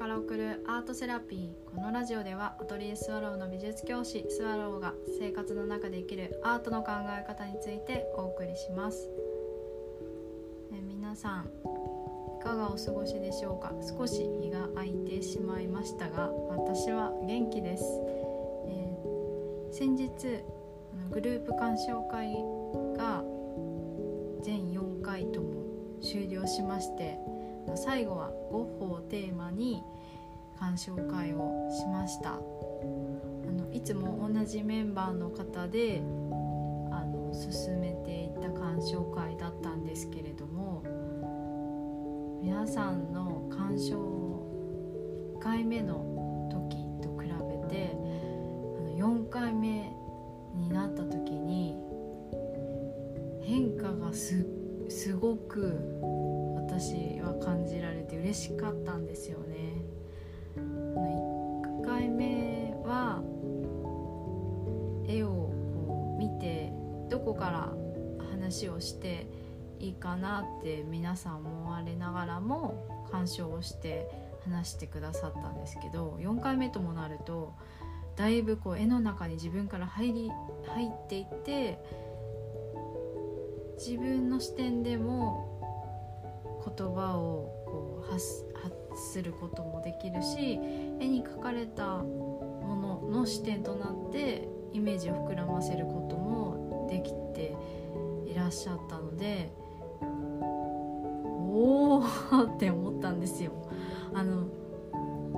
[0.00, 9.10] から送るアートセラピーこのラジオではアトリエスワローの美術教師スワローが生活の中で生きるアートの考え方についてお送りします、
[10.72, 11.50] え皆さん
[12.40, 13.74] いかがお過ごしでしょうか？
[13.98, 17.84] 少し日が空いてしまいましたが私は元気です、
[18.68, 20.08] えー、先日
[21.10, 22.32] グループ鑑賞会
[22.96, 23.22] が
[24.42, 25.62] 全4回とも
[26.00, 27.18] 終了しまして
[27.76, 29.82] 最後はゴッホをテーマに
[30.58, 32.34] 鑑賞会をしました。
[32.34, 36.02] あのいつも同じメンバーの方で
[36.90, 40.82] あの進めていった鑑賞会だったんですけれども
[42.42, 43.98] 皆さんの鑑賞
[45.36, 47.92] 1回目の時と比べて
[48.78, 49.92] あの4回目
[50.54, 51.76] になった時に
[53.42, 54.44] 変化がす
[55.18, 56.29] ごく
[56.70, 59.82] 私は感じられて嬉しかったんですよね。
[60.56, 63.20] 1回目は
[65.04, 65.50] 絵を
[65.84, 66.72] こう見て
[67.08, 67.72] どこから
[68.30, 69.26] 話をして
[69.80, 74.08] いいかなって皆さん思われながらも鑑賞をして
[74.44, 77.52] 話してくださったんですけど4回目ともなると
[78.14, 80.30] だいぶこう絵の中に自分から入り
[80.68, 81.80] 入っていって
[83.76, 85.59] 自分の視点でも
[86.64, 88.44] 言葉をこう発
[89.12, 90.54] することもできるし
[91.00, 97.56] 絵に描かれたものの視点となってイメージを膨らませることもできて
[98.26, 99.52] いらっしゃったので
[101.52, 103.52] おおって思ったんですよ。
[104.14, 104.46] あの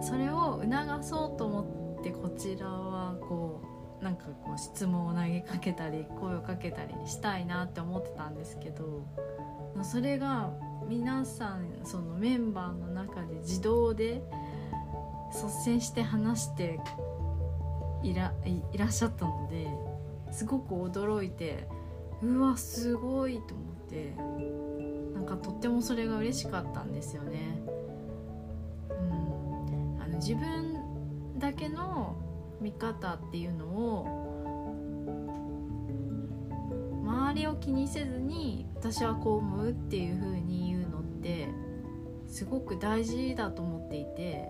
[0.00, 9.06] それを促そうと思ってこちらはこうなんかこう質問を投げかけたり声をかけたりしたいなって思ってたんですけど
[9.82, 10.50] それが
[10.88, 14.22] 皆さんそのメンバーの中で自動で
[15.32, 16.80] 率先して話して
[18.02, 19.68] いらいらっしゃったので
[20.30, 21.66] すごく驚いて
[22.22, 24.14] うわすごいと思って
[25.14, 27.60] なんかとってもそれが嬉しかったんですよね。
[28.90, 32.16] うん、あの自分だけの
[32.60, 34.28] 見方っていうのを
[37.02, 41.48] 周りを気にせずに私はこう思うっていう風に言うのって
[42.26, 44.48] すごく大事だと思っていて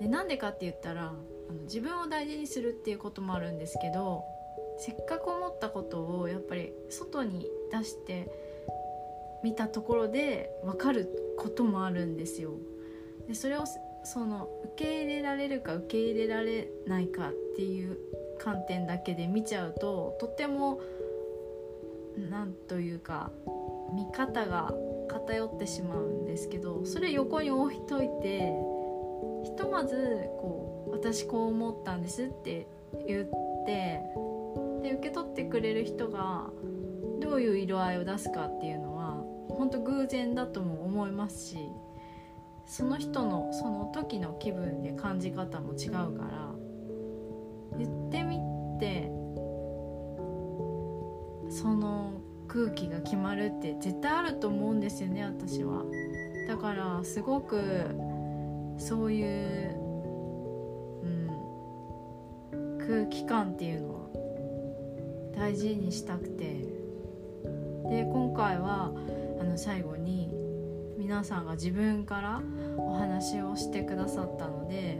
[0.00, 1.12] でなんでかって言ったら
[1.48, 4.24] あの自分を大事にするっていうこともあるんですけど
[4.78, 8.30] せっかく思ったことをやっぱり外に出して
[9.42, 12.52] みたところで分かることもあるんですよ。
[13.26, 13.64] でそれを
[14.04, 17.98] その受け入れられるか受け入れられないかっていう
[18.38, 20.80] 観点だけで見ちゃうととても
[22.30, 23.30] 何というか
[23.92, 24.72] 見方が
[25.08, 28.52] 偏ってしまうんですけどそれ横に置いといて
[29.44, 29.96] ひとまず
[30.40, 32.66] こう私こう思ったんですって
[33.06, 33.28] 言っ
[33.66, 34.00] て
[34.82, 36.50] で受け取ってくれる人が
[37.20, 41.58] どういう色合いを出すかっていうのは本当偶然だとも思いますし
[42.68, 46.54] その人のその時の気分で感じ方も違うから
[47.78, 48.38] 言ってみ
[48.78, 49.10] て
[51.50, 55.84] その空気が決まるって絶対あると思うんですよね私は。
[56.46, 57.60] だからすごく
[58.78, 59.74] そういう、
[62.52, 66.78] うん、空気感っていうのを大事にしたくて。
[67.88, 68.92] で今回は
[69.40, 70.30] あの最後に
[70.98, 72.42] 皆さんが自分から
[72.76, 74.98] お話をしてくださったので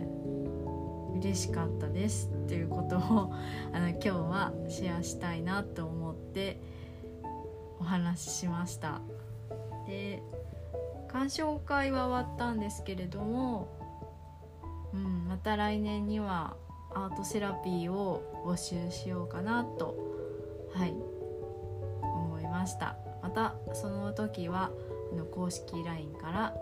[1.18, 3.34] 嬉しかったですっていうことを
[3.72, 6.60] あの今日はシェアしたいなと思って
[7.80, 9.00] お話ししました。
[9.88, 10.22] で
[11.08, 13.68] 鑑賞会は終わったんですけれども、
[14.94, 16.54] うん、また来年には
[16.94, 19.96] アートセラピーを募集しようかなと
[20.74, 20.94] はい
[22.02, 22.96] 思いました。
[23.20, 24.70] またその時は
[25.16, 26.54] の公式 LINE から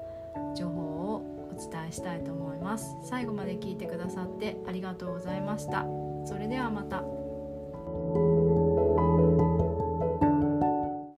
[0.57, 0.83] 情報
[1.15, 2.97] をお伝えしたいと思います。
[3.03, 5.87] 最後まで聞いてくださってありがとうございました。
[6.25, 7.03] それではまた。